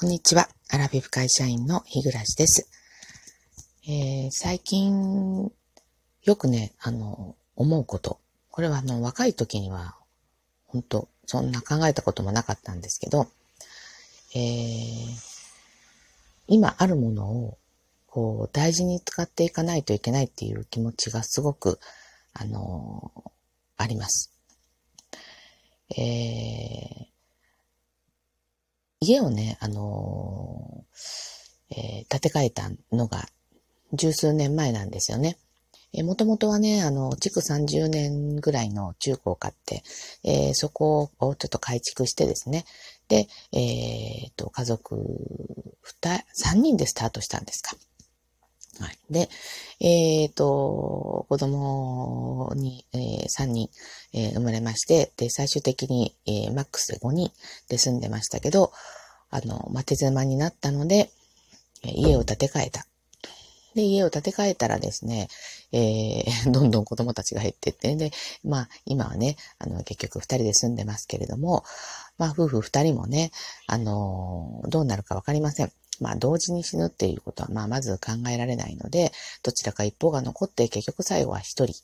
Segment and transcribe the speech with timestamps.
[0.00, 0.48] こんにちは。
[0.70, 2.68] アラビフ会社員の日暮です。
[3.84, 5.50] えー、最近、
[6.22, 8.20] よくね、あの、思うこと。
[8.48, 9.96] これはあの、若い時には、
[10.68, 13.26] 本当そんな考えたこともなかったんですけど、
[14.36, 15.16] えー、
[16.46, 17.58] 今あるものを、
[18.06, 21.80] こう、大事に使っていかないといけないっていう気持ちがすごく、
[22.34, 23.10] あの
[23.76, 24.32] あります。
[25.90, 27.17] えー、
[29.00, 33.26] 家をね、あのー、えー、建て替えたのが
[33.92, 35.36] 十数年前なんですよね。
[35.92, 39.82] えー、もともとはね、あの、築30年ぐらいの中古を買って、
[40.24, 42.64] えー、そこをちょっと改築してですね。
[43.08, 44.96] で、えー、と、家族
[45.82, 47.76] 二、三人でスタートしたんですか。
[48.80, 48.98] はい。
[49.10, 49.28] で、
[49.80, 53.70] えっ、ー、と、子供に、えー、3人、
[54.12, 57.32] えー、生まれまして、で、最終的に、えー、マックスで5人
[57.68, 58.72] で住んでましたけど、
[59.30, 61.10] あの、ま手狭になったので、
[61.82, 62.86] 家を建て替えた。
[63.74, 65.28] で、家を建て替えたらですね、
[65.72, 71.64] えー、 どんどん子供たちが減ってって、で、まあ、今はね、あの、結局二人で住んでますけれども、
[72.16, 73.30] まあ、夫婦二人もね、
[73.66, 75.72] あの、どうなるかわかりません。
[76.00, 81.74] まあ、同時に死ぬっていうことは、まあ、まず考えられないので、どちらか一方が残って、結局最後は一人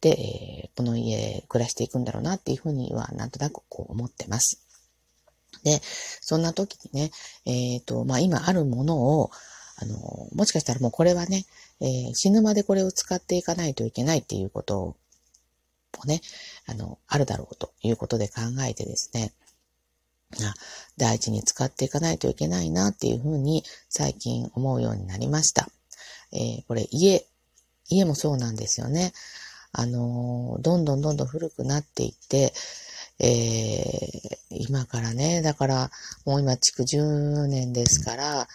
[0.00, 4.60] で、えー、この家暮らしていくんだろうなっていうふうには、なんとなくこう思ってます。
[5.64, 5.80] で、
[6.20, 7.10] そんな時にね、
[7.44, 9.30] えっ、ー、と、まあ、今あるものを、
[9.76, 11.44] あの、もしかしたらもうこれはね、
[11.80, 14.96] えー、死ぬまでこれを使っていかないといけないっていうことを
[16.06, 16.20] ね、
[16.66, 19.32] あの、あるだろうということで考えてですね、
[20.96, 25.68] 大事に使っていかないといけないなっていうふうに最近思うようになりました。
[26.32, 27.26] えー、これ家、
[27.88, 29.12] 家もそうなんですよね。
[29.72, 32.52] あのー、どんどんどんどん古くなっていって、
[33.18, 35.90] えー、今からね、だから、
[36.24, 38.48] もう今、築10年ですから、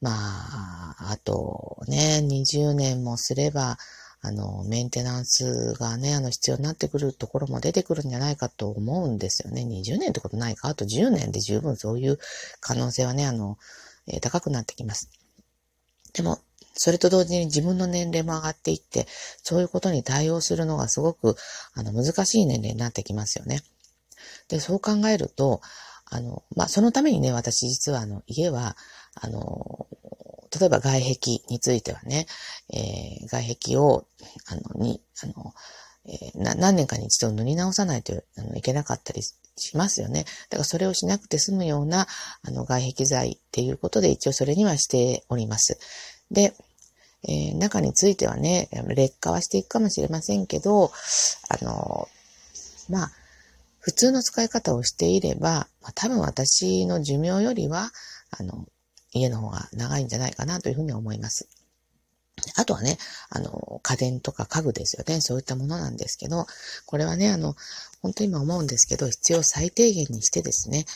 [0.00, 3.78] まあ、あとね、20年もすれば、
[4.22, 9.62] あの、メンテナンスがね、あの、必要になってくるところも出てくるんじゃないかと思うんですよね。
[9.62, 12.18] 20年ってことないかあと10年で十分そういう
[12.60, 13.56] 可能性はね、あの、
[14.06, 15.10] えー、高くなってきます。
[16.12, 16.38] でも、
[16.74, 19.06] それと同時に自分の年齢も上がっていって、
[19.42, 21.36] そういうことに対応するのがすごく、
[21.74, 23.60] あの、難しい年齢になってきますよね。
[24.48, 25.60] で、そう考えると、
[26.06, 28.76] あの、まあ、そのためにね、私実はあの、家は、
[29.14, 29.86] あの、
[30.58, 31.16] 例えば外壁
[31.48, 32.26] についてはね、
[32.72, 34.06] えー、外壁を、
[34.48, 35.54] あの、に、あの、
[36.06, 40.24] えー、何年かに一度塗り直さないとあのいけなかったりしますよね。
[40.48, 42.06] だからそれをしなくて済むような、
[42.42, 45.78] あの、外壁材っていうことで一応それにはしております。
[46.30, 46.54] で、
[47.28, 50.90] えー、中についてはね、劣化はしていくかもしれませんけど、
[51.48, 52.08] あの、
[52.88, 53.12] まあ、
[53.78, 57.90] 普通の使い方をしていれば、まあ、多分私の寿命よりは、
[58.30, 58.66] あの、
[59.12, 61.48] 家の方が長いんじゃないかなというふうに思います。
[62.56, 62.98] あとはね、
[63.28, 65.20] あの、家電とか家具ですよね。
[65.20, 66.46] そういったものなんですけど、
[66.86, 67.56] これはね、あの、
[68.00, 70.86] 本当に今思うんですけど、必要最低限にしてですね、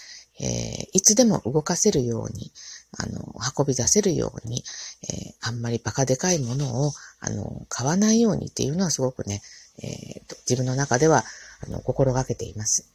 [0.41, 2.51] えー、いつでも動かせるように、
[2.97, 4.65] あの、運び出せるように、
[5.03, 9.43] えー、あんまりバカでかいものを、あの、買わないようにっていうのはすごくね、
[9.83, 11.25] えーと、自分の中では、
[11.61, 12.94] あの、心がけています。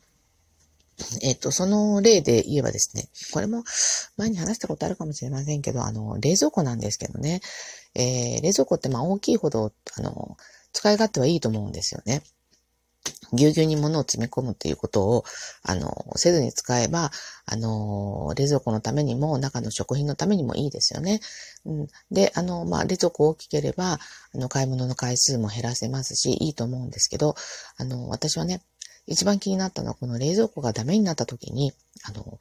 [1.23, 3.63] えっ、と、その例で言えばですね、これも
[4.17, 7.41] 前に話したことあるかもしれませんけど、あの、冷蔵庫なんですけどね、
[7.95, 10.38] えー、冷蔵庫ってまあ大きいほど、あの、
[10.73, 12.21] 使い勝手はいいと思うんですよね。
[13.33, 15.23] ぎゅうぎゅうに物を詰め込むっていうことを、
[15.63, 17.11] あの、せずに使えば、
[17.45, 21.19] あの、冷蔵庫のためにも、中の食品のためにもいいですよね。
[21.65, 23.99] うん、で、あの、まあ、冷蔵庫大きければ、
[24.33, 27.35] あの、買い物の回数も減らせますし、いいと思うんですけど、
[27.77, 28.61] あの、私はね、
[29.09, 32.39] 一番気になったのは、この冷蔵庫がダメになった時に、あの、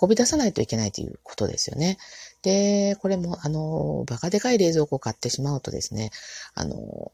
[0.00, 1.98] 運び出さないといけないということですよね。
[2.42, 6.10] で、これも、あの、バカでかい冷蔵庫を買ってしまうとですね、
[6.54, 7.12] あの、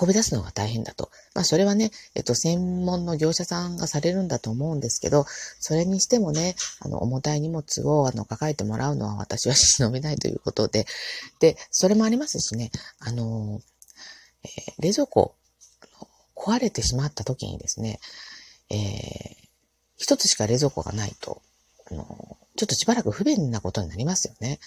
[0.00, 1.10] 運び出すのが大変だと。
[1.34, 5.24] まあ、それはね、えっと、専門の業者さんがされるんだと思うんですけど、
[5.58, 10.86] それにしてもね、あの、重たい荷物を、あの、抱えてもらうのは私は忍びないということで、
[11.40, 12.70] で、それもありますしね、
[13.00, 13.60] あの、
[14.44, 15.34] えー、冷蔵庫、
[16.42, 18.00] 壊れてしまった時にですね、
[18.68, 19.48] えー、
[19.96, 21.40] 一つしか冷蔵庫がないと、
[21.90, 22.04] あの、
[22.56, 24.58] ちょっとしばらく不便なことになりますよね。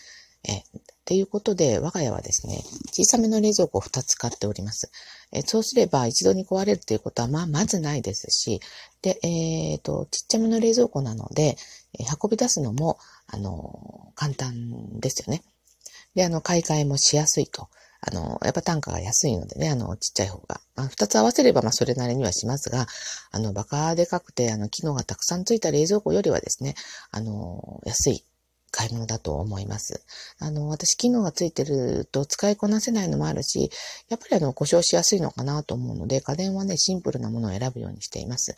[0.47, 0.63] えっ
[1.05, 4.91] ていうことで、我が家はですね、小さめの冷蔵庫を2つ買っております。
[5.31, 8.61] えそうすれば一度に壊れるということは、まあ、まずないですし、
[9.01, 11.57] で、えっ、ー、と、ちっちゃめの冷蔵庫なので、
[11.99, 15.43] え運び出すのも、あの、簡単ですよね。
[16.13, 17.69] で、あの、買い替えもしやすいと。
[18.07, 20.61] あの、やっぱ単価が安いのでね、あの、ちっちゃい方が。
[20.75, 22.87] まあ、二つ合わせれば、まあ、それなりにはしますが、
[23.31, 26.75] あの、バカでかくて、あの、機能がたくさんついた冷蔵庫よりはですね、
[27.11, 28.23] あの、安い
[28.75, 30.03] 買い物だと思います。
[30.37, 33.71] あの、私機能がついてると使いこなせないのもあるし、
[34.09, 38.55] やっぱりあの、故障しやすいのかなと思うので、家電はね、シンプルなものを選ぶようにしています。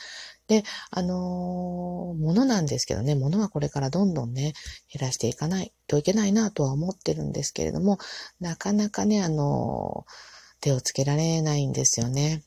[0.47, 4.53] で、あのー、物なんですけどね、ものはこれからどんどんね、
[4.91, 7.97] 減らしていかないといけないなとは思ってるんですけれども、
[8.39, 10.11] なかなかね、あのー、
[10.61, 12.43] 手をつけられないんですよね。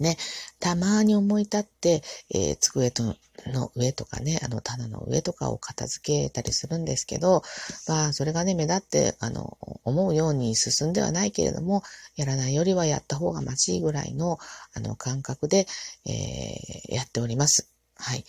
[0.00, 0.16] ね、
[0.60, 3.16] たまに思い立って、えー、机と
[3.46, 7.42] の上とかね、あの棚の上とかを片付けたりするんですけど、
[7.88, 11.82] まあ、それがね、目立って、あの、思うように進んではないけれども、
[12.16, 14.38] やらないよりはやった方がましいぐらいの、
[14.74, 15.66] あの、感覚で、
[16.06, 17.68] えー、やっております。
[17.96, 18.24] はい。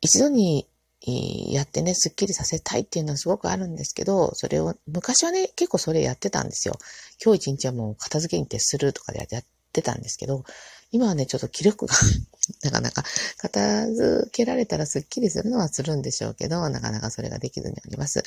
[0.00, 0.68] 一度に
[1.06, 6.78] やってね、スッキリさせたいっていうのはすごくあるんですけど、それを、昔はね、結構それやってたんですよ。
[7.22, 10.44] 今日一日はもう片付けに徹するとかでやってってたんですけど、
[10.92, 11.94] 今はね、ちょっと気力が
[12.62, 13.02] なかなか
[13.38, 18.22] 片付けられたらスッキリするのはするんでしょうけど、なかなかそれができずにおります。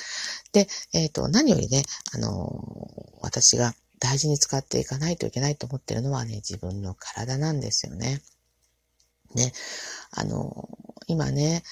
[0.52, 8.20] で、えっ、ー、と、何よりね、あのー、私が大事に使っていかないといけないと思ってるのはね、自分の体なんですよね。
[9.34, 9.52] ね、
[10.10, 11.62] あのー、今ね、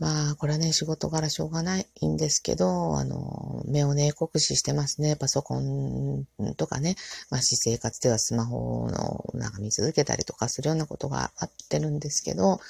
[0.00, 5.14] まあ、これはね、仕事柄しょうがないんですけど、あの、目をね、酷使してますね。
[5.14, 6.26] パソコン
[6.56, 6.96] とかね、
[7.28, 12.60] まあ、私生活ではスマホのなんか見続けたりとかするようなことがあってるんですけど、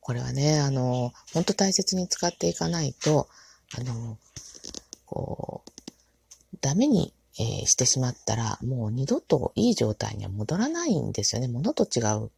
[0.00, 3.28] これはね、あの、本当大切に使っていかないと、
[3.78, 4.18] あの、
[5.06, 5.70] こう、
[6.60, 11.46] ダメに、えー、してしまったら、もう二度といい状態には戻らないんですよね。
[11.46, 12.32] 物と違う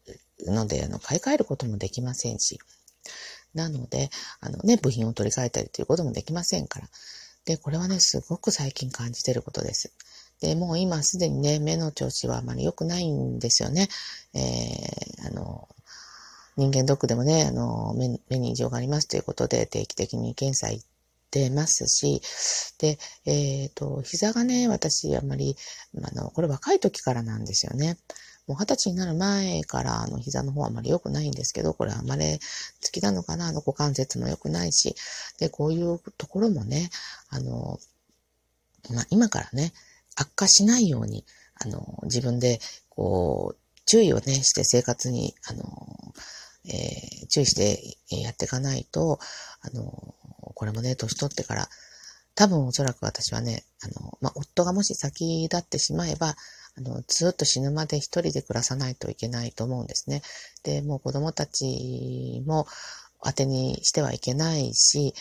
[0.53, 2.59] ので、あの、買い替えることもできませんし。
[3.55, 4.11] なので、
[4.41, 6.89] あのね、部品を取り替えたりということもできませんから。
[7.45, 9.93] で、これはね、すごく最近感じてることです。
[10.41, 13.89] で、もう今すでにね、目の調子はあまり良くないんですよね。
[14.35, 15.69] えー、あの、
[16.57, 20.85] 人間ドックでもね、あの目、目に異常がありますということで定期的に検査行っ
[21.31, 22.21] てますし、
[22.79, 25.57] で、えっ、ー、と、膝がね、私あまり、
[26.03, 27.97] あの、これ若い時からなんですよね。
[28.47, 32.39] もう二十歳になる前から、あの、膝の方はあまり良くないんですけど、これはあまり
[32.81, 34.97] つきなのかな、あの、股関節も良くないし、
[35.39, 36.91] で、こういうところもね、
[37.29, 37.79] あの、
[38.91, 39.73] まあ、今からね、
[40.17, 41.25] 悪化しないように、
[41.55, 46.15] あの、自分で、こう、注意をね、して生活に、あの、
[46.65, 49.19] えー、注意してやっていかないと、
[49.61, 50.15] あの、
[50.55, 51.69] これもね、年取ってから、
[52.35, 56.37] 多分おそらく私はね、あの、まあ、夫がもし先立ってしまえば、
[56.77, 60.23] あの、ずっと死ぬまで一人で暮らさないといけないと思うんですね。
[60.63, 62.67] で、もう子供たちも
[63.23, 65.15] 当てにしてはいけないし、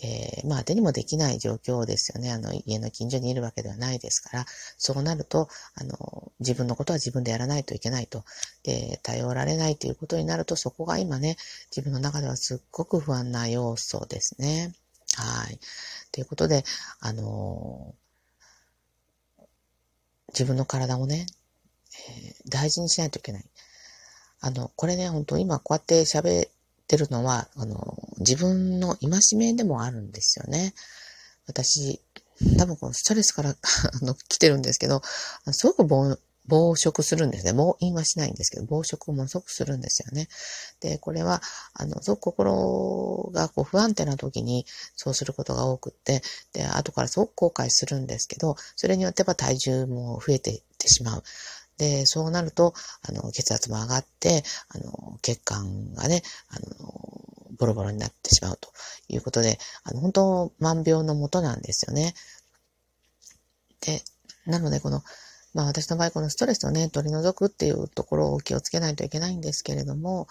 [0.00, 2.30] えー、まあ当てにもできない状況ですよね。
[2.30, 4.46] あの、家の近所にいるわけではないですから、
[4.76, 8.24] そうなると、あの、自分のことは自分でやらないといけないと。
[8.62, 11.36] で、頼られないということになると、そこが今ね、
[11.74, 14.72] 自分の中ではすっごく不安な要素ですね。
[15.16, 15.58] はい。
[16.12, 16.64] ということで、
[17.00, 18.07] あのー
[20.28, 21.26] 自分の体をね、
[22.08, 23.44] えー、大事にしないといけない。
[24.40, 26.50] あの、これね、本当今こうやって喋っ
[26.86, 30.74] てるのは、あの、自分の戒めでもあるんですよね。
[31.46, 32.00] 私、
[32.56, 33.50] 多分このストレスから
[34.00, 35.02] あの来てるんですけど、
[35.50, 35.84] すごく
[36.48, 37.52] 暴食するんですね。
[37.52, 40.28] 暴飲はしないんですけど、暴食をものすごくするんですよね。
[40.80, 41.42] で、これは、
[41.74, 44.66] あの、すごく心がこう不安定な時に
[44.96, 51.22] そうすることが多くって、で、後からすごく後悔するんですけど、それによっては体重も増えていってしまう。
[51.76, 56.66] で、そうなると、あの、血圧も上がって、あの、血管がね、あの、
[57.58, 58.72] ボロボロになってしまうと
[59.08, 62.14] いうことで、あの、本当、万病のもとなんですよね。
[63.80, 64.02] で、
[64.46, 65.02] なので、この、
[65.58, 70.28] まあ私の場合このストレスをね、取り除くっていうところを気をつけないといけないんですけれども、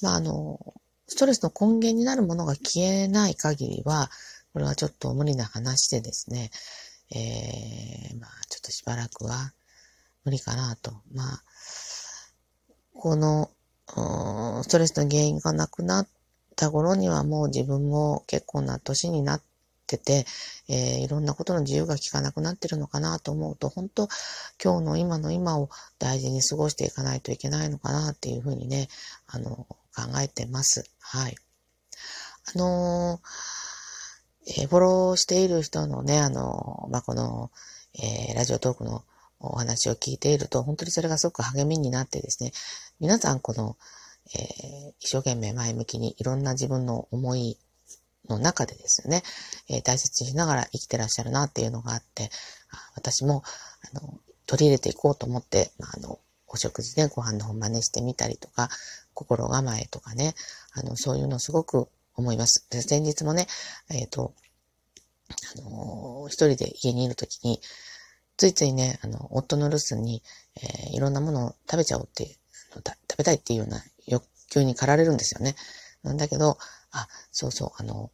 [0.00, 0.58] まああの、
[1.06, 4.10] ストレスの根源になるものが消えない限りは、
[4.54, 6.50] これはちょっと無理な話でですね、
[7.10, 9.52] えー、まあちょっとしばらくは
[10.24, 10.92] 無理かなと。
[11.12, 11.42] まあ、
[12.94, 13.50] この、
[14.62, 16.08] ストレスの原因がなくなっ
[16.56, 19.51] た頃にはもう自分も結構な年になって
[19.98, 20.26] てて、
[20.68, 24.08] えー、いろんなことの自由が利かなくなってるのかなと思うと、本当
[24.62, 25.68] 今日の今の今を
[25.98, 28.88] 大事に過ごしていかないといけないのかなっていうふうにね、
[29.26, 30.88] あの、考えてます。
[31.00, 31.36] はい。
[32.54, 37.50] あのー、えー、フォローしている人のね、あのまあ、この、
[37.94, 39.04] えー、ラジオトークの
[39.38, 42.52] お話を聞いていると、本当にそれがすごく励みになってですね、
[43.00, 43.76] 皆さんこの、
[44.34, 47.58] えー、一生懸命前向きにいろんな自分の思い
[48.28, 49.22] の中でですね、
[49.68, 52.30] えー、大切にしながら生きてらっしゃるなっていうのがあって、
[52.94, 53.42] 私も、
[53.92, 58.68] あの、取り入れていこうと思って、あの、お食事でご飯の方真似してみたりとか、
[59.14, 60.34] 心構えとかね、
[60.72, 62.66] あの、そういうのすごく思います。
[62.70, 63.46] で先日もね、
[63.90, 64.34] えっ、ー、と、
[65.56, 67.60] あの、一人で家にいるときに、
[68.36, 70.22] ついついね、あの、夫の留守に、
[70.56, 72.36] えー、いろんなものを食べちゃおうって
[72.74, 75.54] 食べたいっていうような欲求に駆られるんですよね。
[76.02, 76.58] なんだけど、
[76.92, 78.10] あ、そうそう、あの、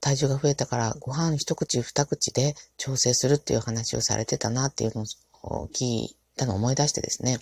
[0.00, 5.04] 体重が増えたからご飯一口二口で調整するっていう話をされてたなっていうの
[5.42, 7.38] を聞いたのを思い出してですね。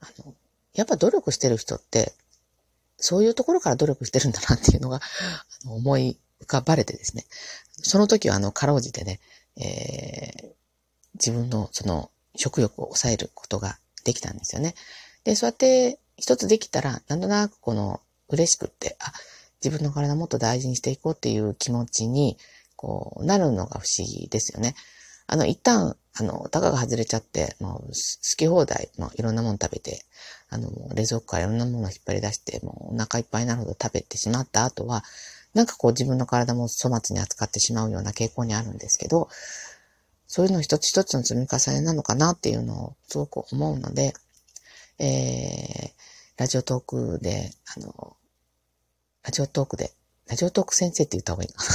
[0.00, 0.34] あの、
[0.74, 2.12] やっぱ努力してる人って、
[2.98, 4.96] そういうところから努力してるんだなっていうのが、
[5.64, 7.24] あの思い浮かばれてですね。
[7.70, 9.20] その時はあの、かろうじてね、
[9.56, 10.50] えー、
[11.14, 14.74] 自分のその食欲を抑えることができたんですよね。
[15.24, 19.12] で、そうやって一つできたら、なんとなくこの嬉しくって、あ、
[19.64, 22.38] 自分の体もっと大事にしていこうっていう気持ちに、
[22.76, 24.74] こう、なるのが不思議ですよね。
[25.26, 27.92] あの、一旦、あの、タガが外れちゃって、もう、好
[28.36, 30.04] き放題のいろんなもの食べて、
[30.48, 35.04] あの、冷蔵庫からいろんなものを引っ張り出して、もうお腹いっぱいになるほど食べてしまった後は、
[35.54, 39.28] なんかこう自分の体も粗末に扱ってしまうような傾向にあるんですけど、
[40.26, 44.12] そういうの一つ一つの積み重ねなのかなっていうのをすごく思うので、
[44.98, 45.90] えー、
[46.36, 48.16] ラジオトークで、あの、
[49.38, 49.92] ジオトークで、
[50.26, 51.70] ラジオトーク先生って言った方がいいかな。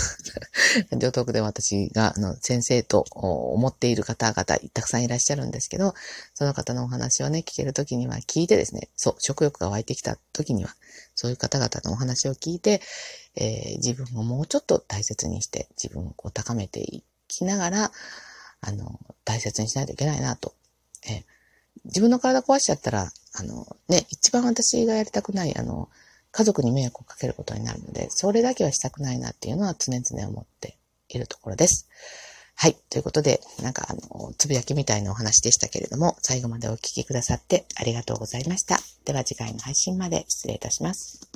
[0.92, 4.44] ラジオトークで私が、あの、先生と思っている方々、
[4.74, 5.96] たくさんいらっしゃるんですけど、
[6.34, 10.76] その方のお話をね、聞けるときには聞いてですね、そう、食欲が湧いてきたときには、
[11.16, 12.82] そういう方々のお話を聞いて、
[13.36, 17.92] えー、自分をもうちょっと大切にして、自分をこう高めていきながら、
[18.60, 20.54] あの、大切にしないといけないなと。
[21.08, 21.24] えー、
[21.86, 25.90] 自分の体壊しちゃったら、あの、ね、一番私がやりたくない、あの、
[26.34, 31.88] 家族に迷惑をかけることになるので、それだけはしたくないなっていうのは常々思っているところです。
[32.56, 32.76] はい。
[32.90, 38.80] ということで、なんかあの、つぶやきみたいなお話でしたけれども、最後までお聞きくださってありがとうございました。
[39.06, 41.33] では次回の配信まで失礼いたします。